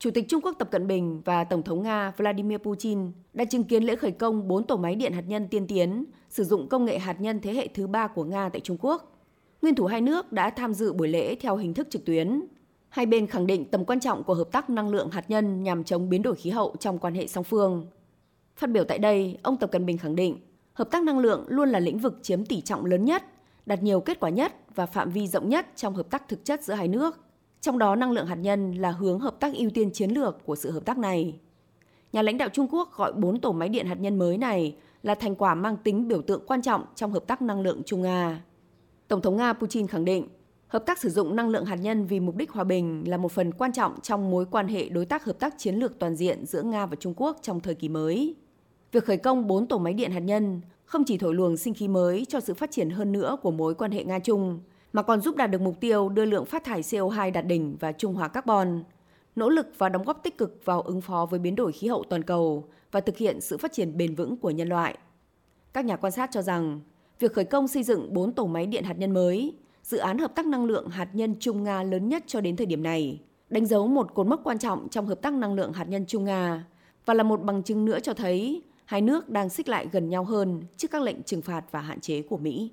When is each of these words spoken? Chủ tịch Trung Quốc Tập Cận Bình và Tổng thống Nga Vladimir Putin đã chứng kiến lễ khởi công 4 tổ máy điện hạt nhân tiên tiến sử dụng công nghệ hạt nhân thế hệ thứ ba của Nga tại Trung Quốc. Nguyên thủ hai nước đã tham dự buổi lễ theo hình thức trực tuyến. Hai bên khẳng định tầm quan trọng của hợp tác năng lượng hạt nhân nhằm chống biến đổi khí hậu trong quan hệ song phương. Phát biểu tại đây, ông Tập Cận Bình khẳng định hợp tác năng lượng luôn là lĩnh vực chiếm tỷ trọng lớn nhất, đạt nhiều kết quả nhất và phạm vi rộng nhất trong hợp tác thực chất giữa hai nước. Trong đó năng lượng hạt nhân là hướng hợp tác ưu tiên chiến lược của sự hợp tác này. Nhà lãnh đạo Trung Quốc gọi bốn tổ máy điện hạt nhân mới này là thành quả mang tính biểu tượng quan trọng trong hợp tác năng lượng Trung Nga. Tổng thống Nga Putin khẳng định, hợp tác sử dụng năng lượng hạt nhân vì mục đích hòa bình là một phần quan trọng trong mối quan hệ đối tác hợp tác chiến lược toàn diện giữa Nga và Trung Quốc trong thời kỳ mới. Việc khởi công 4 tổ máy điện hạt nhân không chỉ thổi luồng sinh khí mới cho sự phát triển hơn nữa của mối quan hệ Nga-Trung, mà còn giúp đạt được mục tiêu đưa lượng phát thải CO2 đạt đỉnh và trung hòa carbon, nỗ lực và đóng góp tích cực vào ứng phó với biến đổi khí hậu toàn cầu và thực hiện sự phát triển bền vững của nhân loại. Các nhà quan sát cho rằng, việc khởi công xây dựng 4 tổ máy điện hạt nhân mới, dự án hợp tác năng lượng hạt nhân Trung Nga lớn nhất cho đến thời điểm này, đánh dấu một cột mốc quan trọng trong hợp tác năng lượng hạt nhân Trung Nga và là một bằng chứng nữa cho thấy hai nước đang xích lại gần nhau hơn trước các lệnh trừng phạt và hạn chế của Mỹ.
Chủ 0.00 0.10
tịch 0.10 0.28
Trung 0.28 0.40
Quốc 0.40 0.56
Tập 0.58 0.68
Cận 0.70 0.86
Bình 0.86 1.22
và 1.24 1.44
Tổng 1.44 1.62
thống 1.62 1.82
Nga 1.82 2.12
Vladimir 2.16 2.58
Putin 2.58 3.12
đã 3.32 3.44
chứng 3.44 3.64
kiến 3.64 3.82
lễ 3.84 3.96
khởi 3.96 4.10
công 4.10 4.48
4 4.48 4.66
tổ 4.66 4.76
máy 4.76 4.94
điện 4.94 5.12
hạt 5.12 5.24
nhân 5.26 5.48
tiên 5.48 5.66
tiến 5.66 6.04
sử 6.28 6.44
dụng 6.44 6.68
công 6.68 6.84
nghệ 6.84 6.98
hạt 6.98 7.20
nhân 7.20 7.40
thế 7.40 7.54
hệ 7.54 7.68
thứ 7.68 7.86
ba 7.86 8.06
của 8.06 8.24
Nga 8.24 8.48
tại 8.48 8.60
Trung 8.60 8.76
Quốc. 8.80 9.18
Nguyên 9.62 9.74
thủ 9.74 9.86
hai 9.86 10.00
nước 10.00 10.32
đã 10.32 10.50
tham 10.50 10.74
dự 10.74 10.92
buổi 10.92 11.08
lễ 11.08 11.34
theo 11.34 11.56
hình 11.56 11.74
thức 11.74 11.86
trực 11.90 12.04
tuyến. 12.04 12.42
Hai 12.88 13.06
bên 13.06 13.26
khẳng 13.26 13.46
định 13.46 13.64
tầm 13.64 13.84
quan 13.84 14.00
trọng 14.00 14.24
của 14.24 14.34
hợp 14.34 14.48
tác 14.52 14.70
năng 14.70 14.88
lượng 14.88 15.10
hạt 15.10 15.30
nhân 15.30 15.62
nhằm 15.62 15.84
chống 15.84 16.08
biến 16.08 16.22
đổi 16.22 16.34
khí 16.34 16.50
hậu 16.50 16.74
trong 16.80 16.98
quan 16.98 17.14
hệ 17.14 17.26
song 17.26 17.44
phương. 17.44 17.86
Phát 18.56 18.70
biểu 18.70 18.84
tại 18.84 18.98
đây, 18.98 19.38
ông 19.42 19.56
Tập 19.56 19.70
Cận 19.72 19.86
Bình 19.86 19.98
khẳng 19.98 20.16
định 20.16 20.38
hợp 20.72 20.90
tác 20.90 21.02
năng 21.02 21.18
lượng 21.18 21.44
luôn 21.48 21.68
là 21.68 21.78
lĩnh 21.78 21.98
vực 21.98 22.18
chiếm 22.22 22.44
tỷ 22.44 22.60
trọng 22.60 22.84
lớn 22.84 23.04
nhất, 23.04 23.22
đạt 23.66 23.82
nhiều 23.82 24.00
kết 24.00 24.20
quả 24.20 24.30
nhất 24.30 24.52
và 24.74 24.86
phạm 24.86 25.10
vi 25.10 25.26
rộng 25.26 25.48
nhất 25.48 25.66
trong 25.76 25.94
hợp 25.94 26.10
tác 26.10 26.28
thực 26.28 26.44
chất 26.44 26.64
giữa 26.64 26.74
hai 26.74 26.88
nước. 26.88 27.27
Trong 27.60 27.78
đó 27.78 27.96
năng 27.96 28.12
lượng 28.12 28.26
hạt 28.26 28.34
nhân 28.34 28.72
là 28.72 28.90
hướng 28.90 29.18
hợp 29.18 29.40
tác 29.40 29.54
ưu 29.54 29.70
tiên 29.70 29.90
chiến 29.90 30.10
lược 30.10 30.46
của 30.46 30.56
sự 30.56 30.70
hợp 30.70 30.84
tác 30.84 30.98
này. 30.98 31.40
Nhà 32.12 32.22
lãnh 32.22 32.38
đạo 32.38 32.48
Trung 32.52 32.66
Quốc 32.70 32.92
gọi 32.96 33.12
bốn 33.12 33.40
tổ 33.40 33.52
máy 33.52 33.68
điện 33.68 33.86
hạt 33.86 34.00
nhân 34.00 34.18
mới 34.18 34.38
này 34.38 34.76
là 35.02 35.14
thành 35.14 35.34
quả 35.34 35.54
mang 35.54 35.76
tính 35.76 36.08
biểu 36.08 36.22
tượng 36.22 36.46
quan 36.46 36.62
trọng 36.62 36.84
trong 36.94 37.12
hợp 37.12 37.26
tác 37.26 37.42
năng 37.42 37.60
lượng 37.60 37.82
Trung 37.86 38.02
Nga. 38.02 38.44
Tổng 39.08 39.20
thống 39.20 39.36
Nga 39.36 39.52
Putin 39.52 39.86
khẳng 39.86 40.04
định, 40.04 40.28
hợp 40.68 40.86
tác 40.86 40.98
sử 40.98 41.10
dụng 41.10 41.36
năng 41.36 41.48
lượng 41.48 41.64
hạt 41.64 41.76
nhân 41.76 42.06
vì 42.06 42.20
mục 42.20 42.36
đích 42.36 42.50
hòa 42.50 42.64
bình 42.64 43.04
là 43.06 43.16
một 43.16 43.32
phần 43.32 43.52
quan 43.52 43.72
trọng 43.72 44.00
trong 44.00 44.30
mối 44.30 44.46
quan 44.50 44.68
hệ 44.68 44.88
đối 44.88 45.06
tác 45.06 45.24
hợp 45.24 45.38
tác 45.38 45.54
chiến 45.58 45.74
lược 45.74 45.98
toàn 45.98 46.16
diện 46.16 46.46
giữa 46.46 46.62
Nga 46.62 46.86
và 46.86 46.96
Trung 46.96 47.14
Quốc 47.16 47.36
trong 47.42 47.60
thời 47.60 47.74
kỳ 47.74 47.88
mới. 47.88 48.34
Việc 48.92 49.04
khởi 49.04 49.16
công 49.16 49.46
4 49.46 49.66
tổ 49.66 49.78
máy 49.78 49.94
điện 49.94 50.10
hạt 50.10 50.20
nhân 50.20 50.60
không 50.84 51.04
chỉ 51.04 51.18
thổi 51.18 51.34
luồng 51.34 51.56
sinh 51.56 51.74
khí 51.74 51.88
mới 51.88 52.24
cho 52.28 52.40
sự 52.40 52.54
phát 52.54 52.70
triển 52.70 52.90
hơn 52.90 53.12
nữa 53.12 53.36
của 53.42 53.50
mối 53.50 53.74
quan 53.74 53.90
hệ 53.90 54.04
Nga-Trung, 54.04 54.58
mà 54.92 55.02
còn 55.02 55.20
giúp 55.20 55.36
đạt 55.36 55.50
được 55.50 55.60
mục 55.60 55.80
tiêu 55.80 56.08
đưa 56.08 56.24
lượng 56.24 56.44
phát 56.44 56.64
thải 56.64 56.82
CO2 56.82 57.32
đạt 57.32 57.46
đỉnh 57.46 57.76
và 57.80 57.92
trung 57.92 58.14
hòa 58.14 58.28
carbon, 58.28 58.82
nỗ 59.36 59.48
lực 59.48 59.66
và 59.78 59.88
đóng 59.88 60.04
góp 60.04 60.22
tích 60.22 60.38
cực 60.38 60.60
vào 60.64 60.80
ứng 60.80 61.00
phó 61.00 61.26
với 61.30 61.40
biến 61.40 61.56
đổi 61.56 61.72
khí 61.72 61.88
hậu 61.88 62.04
toàn 62.04 62.22
cầu 62.22 62.68
và 62.92 63.00
thực 63.00 63.16
hiện 63.16 63.40
sự 63.40 63.58
phát 63.58 63.72
triển 63.72 63.96
bền 63.96 64.14
vững 64.14 64.36
của 64.36 64.50
nhân 64.50 64.68
loại. 64.68 64.98
Các 65.72 65.84
nhà 65.84 65.96
quan 65.96 66.12
sát 66.12 66.30
cho 66.32 66.42
rằng, 66.42 66.80
việc 67.18 67.34
khởi 67.34 67.44
công 67.44 67.68
xây 67.68 67.82
dựng 67.82 68.14
4 68.14 68.32
tổ 68.32 68.46
máy 68.46 68.66
điện 68.66 68.84
hạt 68.84 68.98
nhân 68.98 69.10
mới, 69.10 69.56
dự 69.82 69.98
án 69.98 70.18
hợp 70.18 70.34
tác 70.34 70.46
năng 70.46 70.64
lượng 70.64 70.88
hạt 70.88 71.08
nhân 71.12 71.34
Trung 71.40 71.64
Nga 71.64 71.82
lớn 71.82 72.08
nhất 72.08 72.24
cho 72.26 72.40
đến 72.40 72.56
thời 72.56 72.66
điểm 72.66 72.82
này, 72.82 73.20
đánh 73.50 73.66
dấu 73.66 73.86
một 73.86 74.14
cột 74.14 74.26
mốc 74.26 74.40
quan 74.44 74.58
trọng 74.58 74.88
trong 74.88 75.06
hợp 75.06 75.22
tác 75.22 75.34
năng 75.34 75.54
lượng 75.54 75.72
hạt 75.72 75.84
nhân 75.84 76.04
Trung 76.06 76.24
Nga 76.24 76.64
và 77.04 77.14
là 77.14 77.22
một 77.22 77.42
bằng 77.42 77.62
chứng 77.62 77.84
nữa 77.84 78.00
cho 78.00 78.14
thấy 78.14 78.62
hai 78.84 79.00
nước 79.00 79.28
đang 79.28 79.48
xích 79.48 79.68
lại 79.68 79.86
gần 79.92 80.08
nhau 80.08 80.24
hơn 80.24 80.62
trước 80.76 80.90
các 80.90 81.02
lệnh 81.02 81.22
trừng 81.22 81.42
phạt 81.42 81.64
và 81.70 81.80
hạn 81.80 82.00
chế 82.00 82.22
của 82.22 82.38
Mỹ. 82.38 82.70